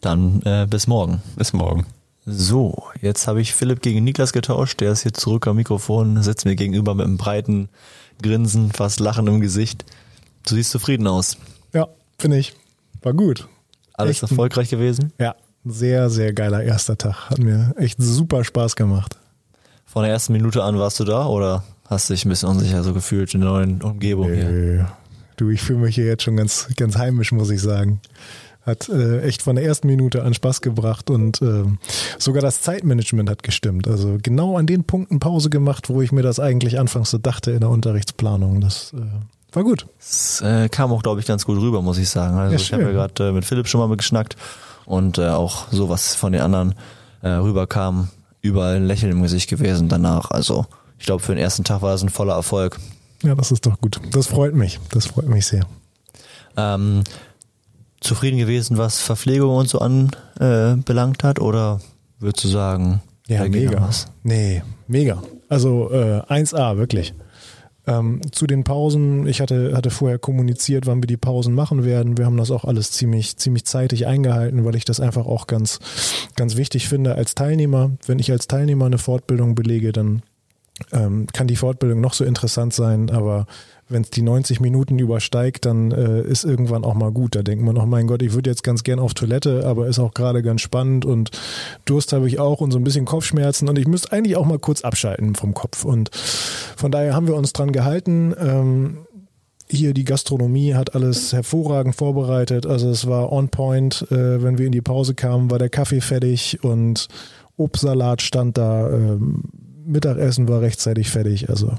[0.00, 1.22] Dann äh, bis morgen.
[1.36, 1.86] Bis morgen.
[2.24, 4.80] So, jetzt habe ich Philipp gegen Niklas getauscht.
[4.80, 7.68] Der ist hier zurück am Mikrofon, sitzt mir gegenüber mit einem breiten
[8.22, 9.85] Grinsen, fast Lachen im Gesicht.
[10.46, 11.37] Du siehst zufrieden aus.
[11.72, 12.54] Ja, finde ich.
[13.02, 13.48] War gut.
[13.94, 15.12] Alles echt erfolgreich gewesen?
[15.18, 17.30] Ja, sehr, sehr geiler erster Tag.
[17.30, 19.16] Hat mir echt super Spaß gemacht.
[19.85, 22.85] Von der ersten Minute an warst du da oder hast du dich ein bisschen unsicher
[22.85, 24.37] so gefühlt in der neuen Umgebung nee.
[24.37, 24.92] hier?
[25.37, 28.00] Du, ich fühle mich hier jetzt schon ganz, ganz heimisch, muss ich sagen.
[28.64, 31.64] Hat äh, echt von der ersten Minute an Spaß gebracht und äh,
[32.18, 33.88] sogar das Zeitmanagement hat gestimmt.
[33.88, 37.51] Also genau an den Punkten Pause gemacht, wo ich mir das eigentlich anfangs so dachte
[37.51, 38.61] in der Unterrichtsplanung.
[38.61, 39.01] Das äh,
[39.53, 39.87] war gut.
[39.98, 42.37] Es äh, kam auch, glaube ich, ganz gut rüber, muss ich sagen.
[42.37, 44.37] Also ja, ich habe ja gerade äh, mit Philipp schon mal geschnackt
[44.87, 46.75] und äh, auch sowas von den anderen
[47.25, 48.09] rüberkam,
[48.40, 50.33] überall ein Lächeln im Gesicht gewesen danach.
[50.33, 50.66] Also
[50.98, 52.81] ich glaube, für den ersten Tag war das ein voller Erfolg.
[53.22, 54.01] Ja, das ist doch gut.
[54.11, 54.81] Das freut mich.
[54.90, 55.64] Das freut mich sehr.
[56.57, 57.05] Ähm,
[58.02, 61.40] zufrieden gewesen, was Verpflegung und so anbelangt äh, hat?
[61.40, 61.80] Oder
[62.18, 63.80] würdest du sagen, ja, mega.
[63.80, 64.08] Was?
[64.22, 65.22] Nee, mega.
[65.48, 67.14] Also äh, 1A, wirklich.
[67.86, 72.16] Ähm, zu den Pausen, ich hatte, hatte vorher kommuniziert, wann wir die Pausen machen werden.
[72.16, 75.80] Wir haben das auch alles ziemlich, ziemlich zeitig eingehalten, weil ich das einfach auch ganz,
[76.36, 77.90] ganz wichtig finde als Teilnehmer.
[78.06, 80.22] Wenn ich als Teilnehmer eine Fortbildung belege, dann
[80.92, 83.46] ähm, kann die Fortbildung noch so interessant sein, aber
[83.92, 87.35] wenn es die 90 Minuten übersteigt, dann äh, ist irgendwann auch mal gut.
[87.35, 89.98] Da denkt man, oh mein Gott, ich würde jetzt ganz gern auf Toilette, aber ist
[89.98, 91.31] auch gerade ganz spannend und
[91.85, 94.59] Durst habe ich auch und so ein bisschen Kopfschmerzen und ich müsste eigentlich auch mal
[94.59, 95.85] kurz abschalten vom Kopf.
[95.85, 98.35] Und von daher haben wir uns dran gehalten.
[98.38, 98.98] Ähm,
[99.68, 102.66] hier die Gastronomie hat alles hervorragend vorbereitet.
[102.66, 104.07] Also es war on point.
[104.11, 107.09] Äh, wenn wir in die Pause kamen, war der Kaffee fertig und
[107.57, 108.90] Obstsalat stand da.
[108.90, 109.44] Ähm,
[109.85, 111.48] Mittagessen war rechtzeitig fertig.
[111.48, 111.72] Also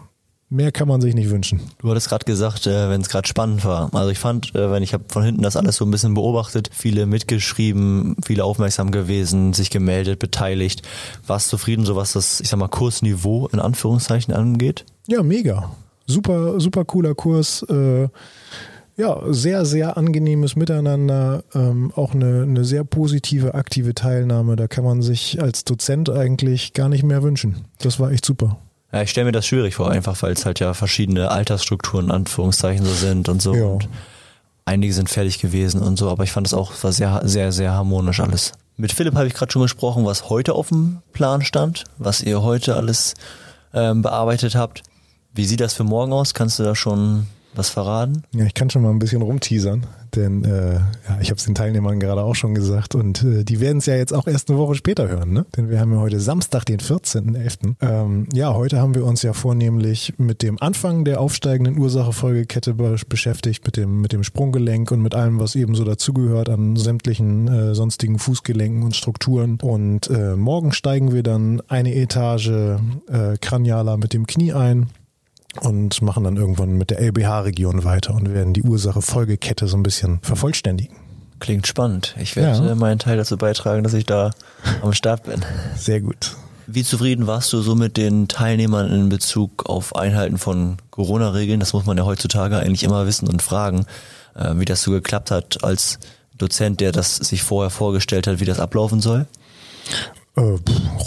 [0.54, 1.62] Mehr kann man sich nicht wünschen.
[1.80, 3.90] Du hattest gerade gesagt, äh, wenn es gerade spannend war.
[3.92, 6.70] Also ich fand, äh, wenn ich habe von hinten das alles so ein bisschen beobachtet,
[6.72, 10.84] viele mitgeschrieben, viele aufmerksam gewesen, sich gemeldet, beteiligt.
[11.26, 14.86] Warst zufrieden, so was das, ich sag mal, Kursniveau in Anführungszeichen angeht?
[15.08, 15.72] Ja, mega.
[16.06, 17.64] Super, super cooler Kurs.
[17.64, 18.10] Äh,
[18.96, 24.56] ja, sehr, sehr angenehmes Miteinander, ähm, auch eine, eine sehr positive, aktive Teilnahme.
[24.56, 27.66] Da kann man sich als Dozent eigentlich gar nicht mehr wünschen.
[27.80, 28.60] Das war echt super.
[28.94, 32.86] Ja, ich stelle mir das schwierig vor, einfach weil es halt ja verschiedene Altersstrukturen Anführungszeichen
[32.86, 33.56] so sind und so.
[33.56, 33.66] Ja.
[33.66, 33.90] Und
[34.66, 37.74] einige sind fertig gewesen und so, aber ich fand es auch war sehr, sehr, sehr
[37.74, 38.54] harmonisch alles.
[38.78, 42.44] Mit Philipp habe ich gerade schon gesprochen, was heute auf dem Plan stand, was ihr
[42.44, 43.16] heute alles
[43.74, 44.84] ähm, bearbeitet habt.
[45.34, 46.36] Wie sieht das für morgen aus?
[46.36, 48.24] Kannst du da schon was verraten?
[48.34, 49.86] Ja, ich kann schon mal ein bisschen rumteasern,
[50.16, 53.60] denn äh, ja, ich habe es den Teilnehmern gerade auch schon gesagt und äh, die
[53.60, 55.46] werden es ja jetzt auch erst eine Woche später hören, ne?
[55.56, 57.76] Denn wir haben ja heute Samstag, den 14.11.
[57.82, 62.96] Ähm, ja, heute haben wir uns ja vornehmlich mit dem Anfang der aufsteigenden Ursache-Folgekette be
[63.08, 67.48] beschäftigt, mit dem, mit dem Sprunggelenk und mit allem, was eben so dazugehört an sämtlichen
[67.48, 69.58] äh, sonstigen Fußgelenken und Strukturen.
[69.62, 74.90] Und äh, morgen steigen wir dann eine Etage äh, kranialer mit dem Knie ein
[75.62, 80.20] und machen dann irgendwann mit der LBH-Region weiter und werden die Ursache-Folgekette so ein bisschen
[80.22, 80.96] vervollständigen.
[81.40, 82.16] Klingt spannend.
[82.20, 82.72] Ich werde Ja.
[82.72, 84.32] äh, meinen Teil dazu beitragen, dass ich da
[84.82, 85.42] am Start bin.
[85.78, 86.36] Sehr gut.
[86.66, 91.60] Wie zufrieden warst du so mit den Teilnehmern in Bezug auf Einhalten von Corona-Regeln?
[91.60, 93.86] Das muss man ja heutzutage eigentlich immer wissen und fragen,
[94.36, 96.00] äh, wie das so geklappt hat als
[96.38, 99.28] Dozent, der das sich vorher vorgestellt hat, wie das ablaufen soll.
[100.36, 100.56] Äh,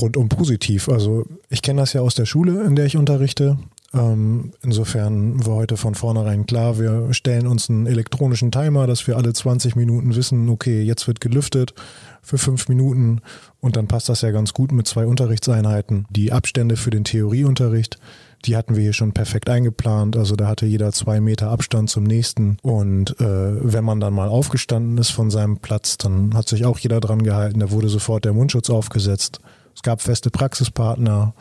[0.00, 0.88] rundum positiv.
[0.90, 3.56] Also ich kenne das ja aus der Schule, in der ich unterrichte.
[3.94, 9.16] Ähm, insofern war heute von vornherein klar, wir stellen uns einen elektronischen Timer, dass wir
[9.16, 11.74] alle 20 Minuten wissen, okay, jetzt wird gelüftet
[12.22, 13.20] für fünf Minuten
[13.60, 16.06] und dann passt das ja ganz gut mit zwei Unterrichtseinheiten.
[16.10, 17.98] Die Abstände für den Theorieunterricht,
[18.44, 20.16] die hatten wir hier schon perfekt eingeplant.
[20.16, 22.58] Also da hatte jeder zwei Meter Abstand zum nächsten.
[22.62, 26.78] Und äh, wenn man dann mal aufgestanden ist von seinem Platz, dann hat sich auch
[26.78, 27.60] jeder dran gehalten.
[27.60, 29.40] Da wurde sofort der Mundschutz aufgesetzt.
[29.74, 31.34] Es gab feste Praxispartner.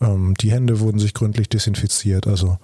[0.00, 2.26] Ähm, die Hände wurden sich gründlich desinfiziert.
[2.26, 2.58] Also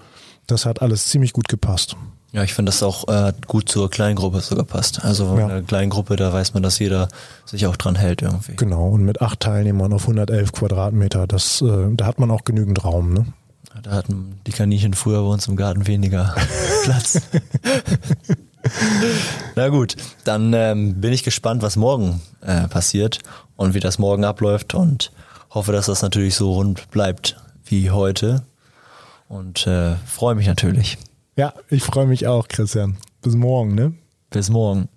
[0.47, 1.97] das hat alles ziemlich gut gepasst.
[2.33, 5.05] Ja, ich finde das auch äh, gut zur Kleingruppe so gepasst.
[5.05, 5.45] Also Ja.
[5.45, 7.09] in einer Kleingruppe, da weiß man, dass jeder
[7.47, 8.57] sich auch dran hält irgendwie.
[8.57, 8.89] Genau.
[8.89, 13.13] Und mit acht Teilnehmern auf 111 Quadratmeter, das, äh, da hat man auch genügend Raum.
[13.13, 13.27] Ne?
[13.83, 16.35] Da hatten die Kaninchen früher bei uns im Garten weniger
[16.85, 17.21] Platz.
[19.57, 23.19] Na gut, dann ähm, bin ich gespannt, was morgen äh, passiert
[23.57, 25.13] und wie das morgen abläuft und
[25.55, 28.43] hoffe, dass das natürlich so rund bleibt wie heute
[29.29, 30.99] und äh, freue mich natürlich.
[31.37, 32.97] Ja, ich freue mich auch, Christian.
[33.23, 33.95] Bis morgen, ne?
[34.31, 34.89] Bis morgen.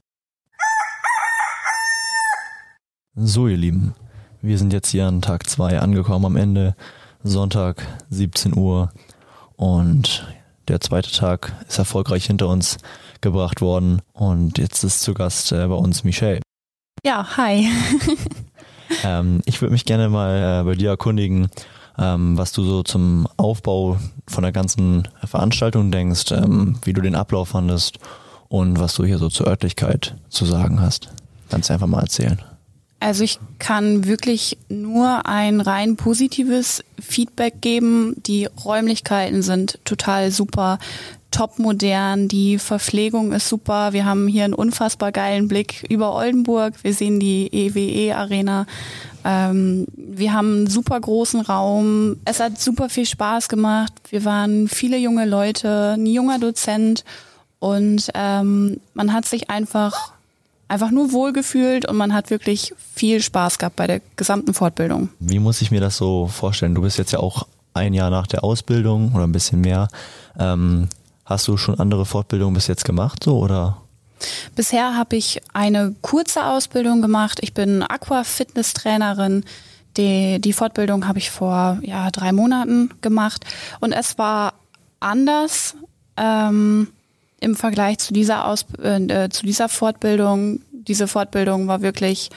[3.16, 3.96] So, ihr Lieben,
[4.42, 6.76] wir sind jetzt hier an Tag 2 angekommen am Ende.
[7.24, 8.92] Sonntag, 17 Uhr.
[9.56, 10.28] Und
[10.68, 12.78] der zweite Tag ist erfolgreich hinter uns
[13.22, 14.02] gebracht worden.
[14.14, 16.42] Und jetzt ist zu Gast äh, bei uns Michelle.
[17.04, 17.70] Ja, hi.
[19.04, 21.50] Ähm, ich würde mich gerne mal äh, bei dir erkundigen,
[21.98, 23.98] ähm, was du so zum Aufbau
[24.28, 28.00] von der ganzen Veranstaltung denkst, ähm, wie du den Ablauf fandest
[28.50, 31.10] und was du hier so zur Örtlichkeit zu sagen hast.
[31.50, 32.42] Kannst du einfach mal erzählen.
[33.00, 38.16] Also ich kann wirklich nur ein rein positives Feedback geben.
[38.26, 40.80] Die Räumlichkeiten sind total super,
[41.38, 43.94] top modern, die Verpflegung ist super.
[43.94, 46.74] Wir haben hier einen unfassbar geilen Blick über Oldenburg.
[46.82, 48.66] Wir sehen die EWE Arena.
[49.24, 52.18] Ähm, wir haben einen super großen Raum.
[52.26, 53.94] Es hat super viel Spaß gemacht.
[54.10, 57.04] Wir waren viele junge Leute, ein junger Dozent
[57.60, 60.14] und ähm, man hat sich einfach
[60.70, 65.10] einfach nur wohlgefühlt und man hat wirklich viel Spaß gehabt bei der gesamten Fortbildung.
[65.20, 66.74] Wie muss ich mir das so vorstellen?
[66.74, 67.46] Du bist jetzt ja auch
[67.76, 69.88] ein Jahr nach der Ausbildung oder ein bisschen mehr.
[70.40, 70.90] Ähm,
[71.28, 73.78] hast du schon andere Fortbildungen bis jetzt gemacht, so oder?
[74.56, 77.40] Bisher habe ich eine kurze Ausbildung gemacht.
[77.42, 79.44] Ich bin Aqua-Fitness-Trainerin.
[79.98, 83.46] Die, die Fortbildung habe ich vor ja, drei Monaten gemacht
[83.80, 84.54] und es war
[85.00, 85.76] anders
[86.18, 86.88] ähm,
[87.40, 90.62] im Vergleich zu dieser, Aus äh, zu dieser Fortbildung.
[90.72, 92.30] Diese Fortbildung war wirklich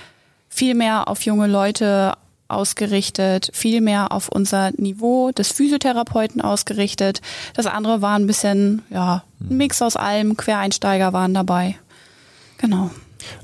[0.48, 2.14] viel mehr auf junge Leute
[2.50, 7.20] ausgerichtet, viel mehr auf unser Niveau des Physiotherapeuten ausgerichtet.
[7.54, 10.36] Das andere war ein bisschen, ja, ein Mix aus allem.
[10.36, 11.76] Quereinsteiger waren dabei.
[12.58, 12.90] Genau.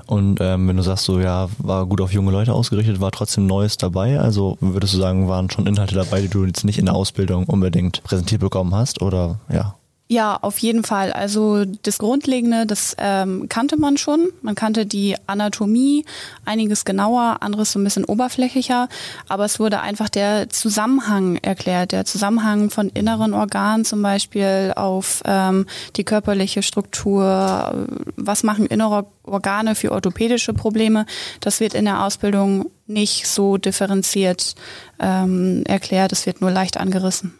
[0.05, 3.45] Und ähm, wenn du sagst, so ja, war gut auf junge Leute ausgerichtet, war trotzdem
[3.45, 4.19] Neues dabei.
[4.19, 7.45] Also würdest du sagen, waren schon Inhalte dabei, die du jetzt nicht in der Ausbildung
[7.45, 9.01] unbedingt präsentiert bekommen hast?
[9.01, 9.75] Oder ja?
[10.09, 11.11] Ja, auf jeden Fall.
[11.11, 14.29] Also das Grundlegende, das ähm, kannte man schon.
[14.41, 16.05] Man kannte die Anatomie,
[16.45, 18.87] einiges genauer, anderes so ein bisschen oberflächlicher.
[19.27, 25.23] Aber es wurde einfach der Zusammenhang erklärt, der Zusammenhang von inneren Organen zum Beispiel auf
[25.25, 25.65] ähm,
[25.97, 27.87] die körperliche Struktur.
[28.15, 31.05] Was machen innere Organe für orthopädische Probleme?
[31.41, 34.55] Das wird in der Ausbildung nicht so differenziert
[34.99, 36.13] ähm, erklärt.
[36.13, 37.33] Es wird nur leicht angerissen.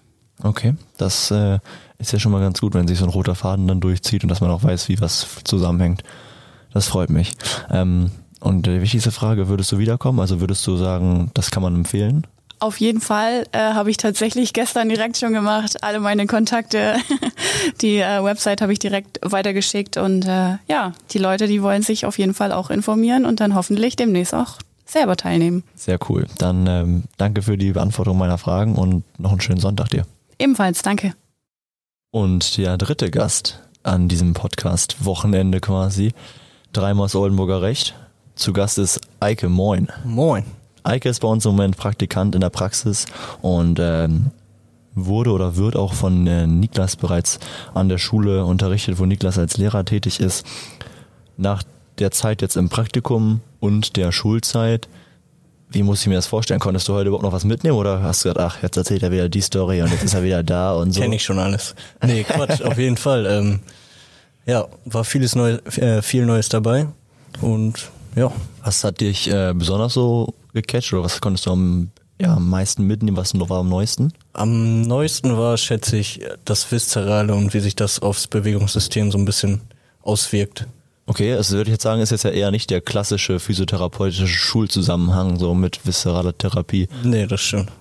[0.43, 1.60] Okay, das äh,
[1.97, 4.30] ist ja schon mal ganz gut, wenn sich so ein roter Faden dann durchzieht und
[4.30, 6.04] dass man auch weiß, wie was zusammenhängt.
[6.73, 7.34] Das freut mich.
[7.71, 10.19] Ähm, und die wichtigste Frage, würdest du wiederkommen?
[10.19, 12.28] Also würdest du sagen, das kann man empfehlen?
[12.60, 15.84] Auf jeden Fall äh, habe ich tatsächlich gestern direkt schon gemacht.
[15.84, 16.95] Alle meine Kontakte,
[17.82, 22.06] die äh, Website habe ich direkt weitergeschickt und äh, ja, die Leute, die wollen sich
[22.06, 25.63] auf jeden Fall auch informieren und dann hoffentlich demnächst auch selber teilnehmen.
[25.76, 26.26] Sehr cool.
[26.39, 30.06] Dann ähm, danke für die Beantwortung meiner Fragen und noch einen schönen Sonntag dir.
[30.39, 31.13] Ebenfalls, danke.
[32.12, 36.13] Und der dritte Gast an diesem Podcast, Wochenende quasi,
[36.73, 37.95] dreimal aus Oldenburger Recht.
[38.36, 39.88] Zu Gast ist Eike Moin.
[40.06, 40.45] Moin.
[40.84, 43.06] Eike ist bei uns im Moment Praktikant in der Praxis
[43.41, 44.32] und ähm,
[44.93, 47.39] wurde oder wird auch von äh, Niklas bereits
[47.73, 50.45] an der Schule unterrichtet, wo Niklas als Lehrer tätig ist.
[51.36, 51.63] Nach
[52.00, 54.88] der Zeit jetzt im Praktikum und der Schulzeit
[55.69, 56.60] wie muss ich mir das vorstellen?
[56.60, 59.12] Konntest du heute überhaupt noch was mitnehmen oder hast du gesagt, ach, jetzt erzählt er
[59.12, 61.01] wieder die Story und jetzt ist er wieder da und so?
[61.01, 61.75] Kenn ich schon alles.
[62.06, 63.25] Nee, Quatsch, auf jeden Fall.
[63.25, 63.60] Ähm,
[64.45, 66.88] ja, war vieles Neues, äh, viel Neues dabei
[67.41, 68.32] und ja.
[68.63, 72.84] Was hat dich äh, besonders so gecatcht oder was konntest du am, ja, am meisten
[72.84, 73.17] mitnehmen?
[73.17, 74.13] Was war am neuesten?
[74.34, 79.25] Am neuesten war, schätze ich, das Viszerale und wie sich das aufs Bewegungssystem so ein
[79.25, 79.62] bisschen
[80.01, 80.65] auswirkt.
[81.08, 85.39] Okay, also würde ich jetzt sagen, ist jetzt ja eher nicht der klassische physiotherapeutische Schulzusammenhang
[85.39, 86.89] so mit viszeraler Therapie.
[87.04, 87.72] Nee, das stimmt.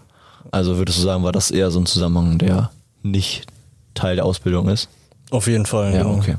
[0.52, 2.70] Also würdest du sagen, war das eher so ein Zusammenhang, der
[3.02, 3.46] nicht
[3.94, 4.88] Teil der Ausbildung ist?
[5.30, 5.92] Auf jeden Fall.
[5.92, 6.18] Ja, genau.
[6.18, 6.36] okay.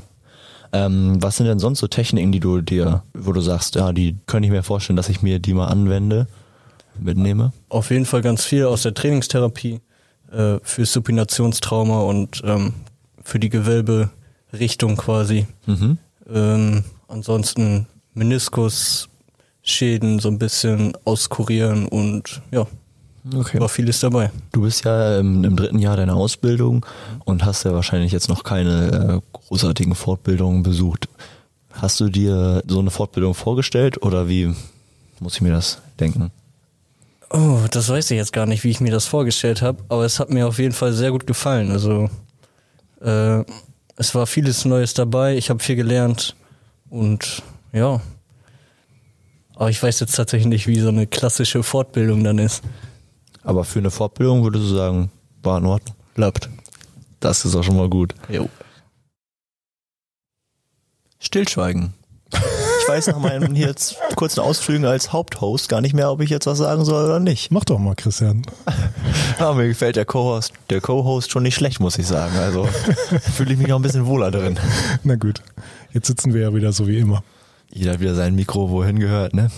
[0.72, 4.16] Ähm, was sind denn sonst so Techniken, die du dir, wo du sagst, ja, die
[4.26, 6.26] könnte ich mir vorstellen, dass ich mir die mal anwende,
[6.98, 7.52] mitnehme?
[7.68, 9.80] Auf jeden Fall ganz viel aus der Trainingstherapie
[10.32, 12.74] äh, für Supinationstrauma und ähm,
[13.22, 15.46] für die Gewölberichtung quasi.
[15.66, 15.98] Mhm.
[16.28, 22.66] Ähm, ansonsten Meniskusschäden so ein bisschen auskurieren und ja,
[23.34, 23.60] okay.
[23.60, 24.30] war vieles dabei.
[24.52, 26.84] Du bist ja im, im, dritten Jahr deiner Ausbildung
[27.24, 31.08] und hast ja wahrscheinlich jetzt noch keine äh, großartigen Fortbildungen besucht.
[31.72, 34.54] Hast du dir so eine Fortbildung vorgestellt oder wie
[35.20, 36.30] muss ich mir das denken?
[37.30, 40.18] Oh, das weiß ich jetzt gar nicht, wie ich mir das vorgestellt habe, aber es
[40.18, 41.70] hat mir auf jeden Fall sehr gut gefallen.
[41.70, 42.08] Also
[43.00, 43.44] äh,
[43.98, 46.36] es war vieles Neues dabei, ich habe viel gelernt
[46.88, 48.00] und ja.
[49.56, 52.62] Aber ich weiß jetzt tatsächlich nicht, wie so eine klassische Fortbildung dann ist.
[53.42, 55.10] Aber für eine Fortbildung würdest du sagen,
[55.42, 55.96] war in Ordnung?
[56.14, 56.48] Klappt.
[57.18, 58.14] Das ist auch schon mal gut.
[58.28, 58.48] Jo.
[61.18, 61.92] Stillschweigen
[62.88, 66.46] ich weiß nach meinen jetzt kurzen Ausflügen als Haupthost gar nicht mehr, ob ich jetzt
[66.46, 67.50] was sagen soll oder nicht.
[67.50, 68.42] Mach doch mal, Christian.
[69.38, 72.36] Ja, mir gefällt der Co-Host, der Co-Host schon nicht schlecht, muss ich sagen.
[72.38, 72.64] Also
[73.34, 74.58] fühle ich mich auch ein bisschen wohler drin.
[75.04, 75.42] Na gut,
[75.92, 77.22] jetzt sitzen wir ja wieder so wie immer.
[77.70, 79.50] Jeder hat wieder sein Mikro, wohin gehört, ne?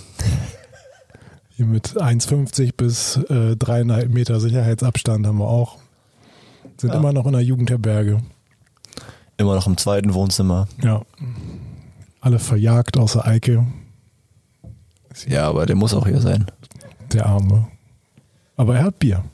[1.56, 5.78] Hier mit 1,50 bis äh, dreieinhalb Meter Sicherheitsabstand haben wir auch.
[6.76, 6.96] Sind ja.
[6.96, 8.20] immer noch in der Jugendherberge.
[9.36, 10.66] Immer noch im zweiten Wohnzimmer.
[10.82, 11.02] Ja
[12.20, 13.66] alle verjagt außer Eike.
[15.26, 16.46] Ja, aber der muss auch hier sein.
[17.12, 17.68] Der Arme.
[18.56, 19.24] Aber er hat Bier.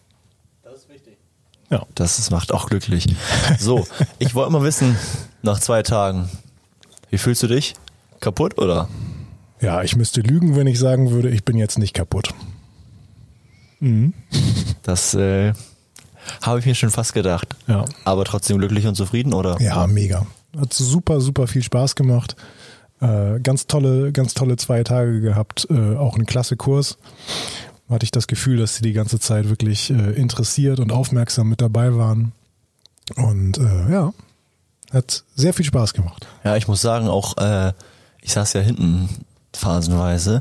[0.62, 1.18] Das ist wichtig.
[1.70, 1.84] Ja.
[1.94, 3.06] Das, das macht auch glücklich.
[3.58, 3.86] So,
[4.18, 4.96] ich wollte mal wissen,
[5.42, 6.30] nach zwei Tagen,
[7.10, 7.74] wie fühlst du dich?
[8.20, 8.88] Kaputt oder?
[9.60, 12.34] Ja, ich müsste lügen, wenn ich sagen würde, ich bin jetzt nicht kaputt.
[13.80, 14.14] Mhm.
[14.82, 15.52] Das äh,
[16.42, 17.56] habe ich mir schon fast gedacht.
[17.66, 17.84] Ja.
[18.04, 19.60] Aber trotzdem glücklich und zufrieden, oder?
[19.60, 20.26] Ja, mega.
[20.58, 22.36] Hat super, super viel Spaß gemacht.
[23.00, 26.98] Äh, ganz tolle, ganz tolle zwei Tage gehabt, äh, auch ein klasse Kurs.
[27.88, 31.60] Hatte ich das Gefühl, dass sie die ganze Zeit wirklich äh, interessiert und aufmerksam mit
[31.60, 32.32] dabei waren.
[33.16, 34.12] Und äh, ja,
[34.92, 36.26] hat sehr viel Spaß gemacht.
[36.42, 37.72] Ja, ich muss sagen, auch äh,
[38.22, 39.08] ich saß ja hinten
[39.52, 40.40] phasenweise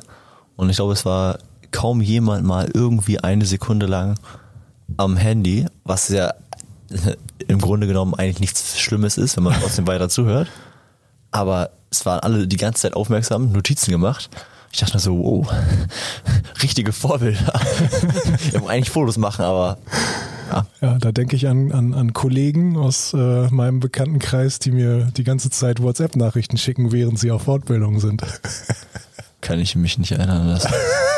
[0.56, 1.40] und ich glaube, es war
[1.72, 4.18] kaum jemand mal irgendwie eine Sekunde lang
[4.98, 6.34] am Handy, was ja
[7.48, 10.48] im Grunde genommen eigentlich nichts Schlimmes ist, wenn man trotzdem weiter zuhört.
[11.32, 14.30] Aber es waren alle die ganze Zeit aufmerksam, Notizen gemacht.
[14.72, 15.48] Ich dachte mir so, wow,
[16.64, 17.54] richtige Vorbilder.
[18.52, 19.78] Wir wollen eigentlich Fotos machen, aber
[20.52, 20.66] ja.
[20.82, 25.24] ja da denke ich an, an, an Kollegen aus äh, meinem Bekanntenkreis, die mir die
[25.24, 28.22] ganze Zeit WhatsApp-Nachrichten schicken, während sie auf Fortbildung sind.
[29.40, 30.74] Kann ich mich nicht erinnern lassen.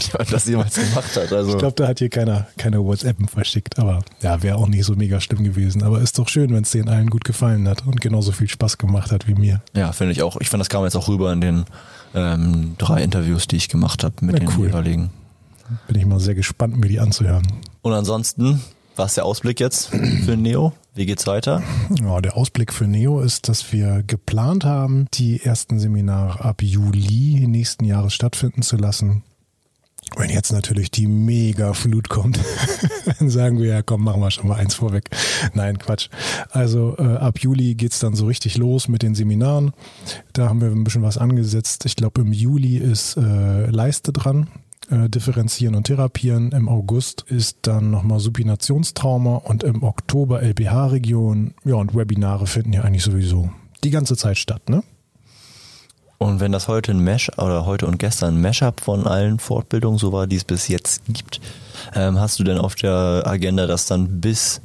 [0.12, 1.32] irgendjemand das jemals gemacht hat.
[1.32, 4.84] Also Ich glaube, da hat hier keiner keine WhatsAppen verschickt, aber ja, wäre auch nicht
[4.84, 5.82] so mega schlimm gewesen.
[5.82, 8.78] Aber ist doch schön, wenn es denen allen gut gefallen hat und genauso viel Spaß
[8.78, 9.62] gemacht hat wie mir.
[9.74, 10.36] ja, finde ich auch.
[10.40, 11.64] Ich fand, das kam jetzt auch rüber in den
[12.14, 14.66] ähm, drei Interviews, die ich gemacht habe mit Ja, den cool.
[14.68, 15.10] jeweiligen.
[15.86, 17.46] Bin ich mal sehr gespannt, mir die anzuhören.
[17.82, 18.60] Und ansonsten,
[18.96, 19.86] was ist der Ausblick jetzt
[20.24, 20.72] für Neo?
[20.96, 21.62] Wie geht's weiter?
[22.02, 27.46] Ja, der Ausblick für Neo ist, dass wir geplant haben, die ersten Seminare ab Juli
[27.46, 29.22] nächsten Jahres stattfinden zu lassen.
[30.16, 32.38] Wenn jetzt natürlich die Mega-Flut kommt,
[33.18, 35.08] dann sagen wir ja, komm, machen wir schon mal eins vorweg.
[35.54, 36.08] Nein, Quatsch.
[36.50, 39.72] Also äh, ab Juli geht's dann so richtig los mit den Seminaren.
[40.32, 41.84] Da haben wir ein bisschen was angesetzt.
[41.86, 44.48] Ich glaube, im Juli ist äh, Leiste dran.
[44.90, 46.50] Äh, differenzieren und therapieren.
[46.50, 51.54] Im August ist dann nochmal Supinationstrauma und im Oktober LBH-Region.
[51.64, 53.50] Ja, und Webinare finden ja eigentlich sowieso
[53.84, 54.82] die ganze Zeit statt, ne?
[56.22, 59.98] Und wenn das heute ein Mesh oder heute und gestern ein Mashup von allen Fortbildungen
[59.98, 61.40] so war, die es bis jetzt gibt,
[61.94, 64.60] ähm, hast du denn auf der Agenda, dass dann bis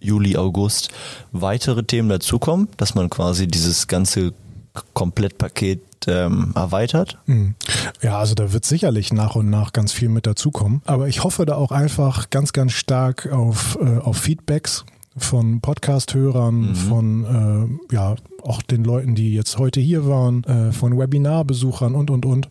[0.00, 0.88] Juli, August
[1.30, 4.32] weitere Themen dazukommen, dass man quasi dieses ganze
[4.92, 7.16] Komplettpaket ähm, erweitert?
[7.26, 7.54] Hm.
[8.02, 10.82] Ja, also da wird sicherlich nach und nach ganz viel mit dazukommen.
[10.84, 14.84] Aber ich hoffe da auch einfach ganz, ganz stark auf, äh, auf Feedbacks
[15.16, 20.96] von Podcast-Hörern, von äh, ja auch den Leuten, die jetzt heute hier waren, äh, von
[20.96, 22.48] Webinarbesuchern und und und.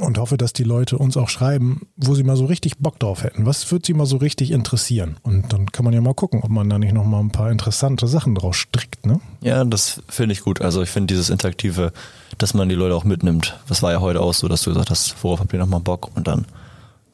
[0.00, 3.24] Und hoffe, dass die Leute uns auch schreiben, wo sie mal so richtig Bock drauf
[3.24, 3.44] hätten.
[3.44, 5.16] Was würde sie mal so richtig interessieren?
[5.22, 7.50] Und dann kann man ja mal gucken, ob man da nicht noch mal ein paar
[7.50, 9.20] interessante Sachen draus strickt, ne?
[9.42, 10.62] Ja, das finde ich gut.
[10.62, 11.92] Also ich finde dieses Interaktive,
[12.38, 13.58] dass man die Leute auch mitnimmt.
[13.68, 16.10] Das war ja heute auch so, dass du gesagt hast, worauf habt ihr nochmal Bock?
[16.16, 16.46] Und dann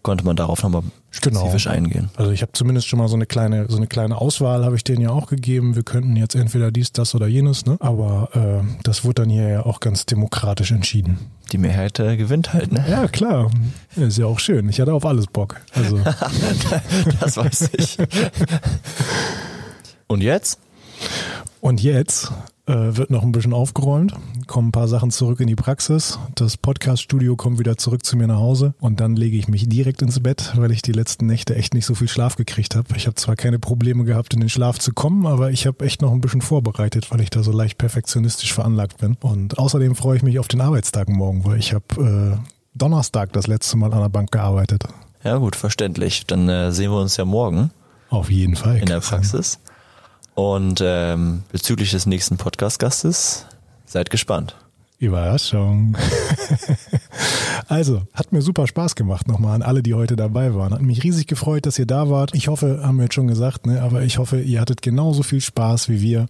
[0.03, 2.11] konnte man darauf nochmal spezifisch eingehen.
[2.17, 4.85] Also ich habe zumindest schon mal so eine kleine, so eine kleine Auswahl habe ich
[4.85, 5.75] denen ja auch gegeben.
[5.75, 7.77] Wir könnten jetzt entweder dies, das oder jenes, ne?
[7.81, 11.19] Aber äh, das wurde dann hier ja auch ganz demokratisch entschieden.
[11.53, 12.85] Die Mehrheit äh, gewinnt halt, ne?
[12.89, 13.51] Ja, klar.
[13.97, 14.69] Ist ja auch schön.
[14.69, 15.61] Ich hatte auf alles Bock.
[15.75, 15.99] Also
[17.21, 17.99] Das weiß ich.
[20.07, 20.59] Und jetzt?
[21.61, 22.33] Und jetzt
[22.67, 24.15] äh, wird noch ein bisschen aufgeräumt,
[24.47, 26.19] kommen ein paar Sachen zurück in die Praxis.
[26.35, 30.03] Das Podcast-Studio kommt wieder zurück zu mir nach Hause und dann lege ich mich direkt
[30.03, 32.89] ins Bett, weil ich die letzten Nächte echt nicht so viel Schlaf gekriegt habe.
[32.97, 36.03] Ich habe zwar keine Probleme gehabt, in den Schlaf zu kommen, aber ich habe echt
[36.03, 39.17] noch ein bisschen vorbereitet, weil ich da so leicht perfektionistisch veranlagt bin.
[39.21, 43.47] Und außerdem freue ich mich auf den Arbeitstag morgen, weil ich habe äh, Donnerstag das
[43.47, 44.85] letzte Mal an der Bank gearbeitet.
[45.25, 46.27] Ja gut, verständlich.
[46.27, 47.71] Dann äh, sehen wir uns ja morgen
[48.11, 48.77] Auf jeden Fall.
[48.79, 49.01] in der.
[49.01, 49.59] Praxis.
[50.39, 53.45] Und ähm, bezüglich des nächsten Podcast-Gastes,
[53.87, 54.55] seid gespannt.
[55.01, 55.97] Überraschung.
[57.69, 60.75] also, hat mir super Spaß gemacht nochmal an alle, die heute dabei waren.
[60.75, 62.37] Hat mich riesig gefreut, dass ihr da wart.
[62.37, 65.41] Ich hoffe, haben wir jetzt schon gesagt, ne, aber ich hoffe, ihr hattet genauso viel
[65.41, 66.29] Spaß wie wir.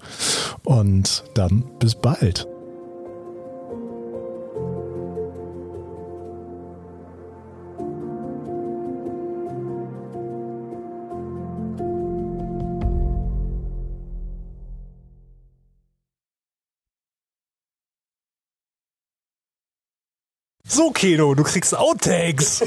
[0.65, 2.49] Und dann bis bald.
[20.79, 22.63] So, Keno, du kriegst Outtakes.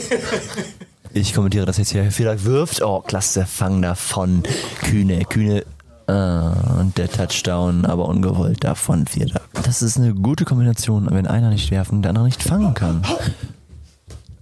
[1.13, 2.11] Ich kommentiere das jetzt hier.
[2.11, 2.81] Vielleicht wirft.
[2.81, 4.43] Oh, klasse Fang davon.
[4.83, 5.63] Kühne, Kühne.
[6.07, 9.39] Ah, und der Touchdown, aber ungewollt davon Vierter.
[9.63, 13.01] Das ist eine gute Kombination, wenn einer nicht werfen, der andere nicht fangen kann.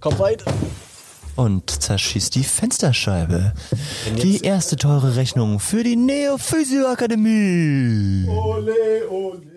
[0.00, 0.52] Komm weiter.
[1.36, 3.52] Und zerschießt die Fensterscheibe.
[4.20, 8.26] Die erste teure Rechnung für die Neo Physio Akademie.
[8.28, 9.49] Ole, ole.